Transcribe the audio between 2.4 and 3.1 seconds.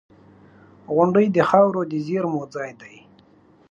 ځای دی.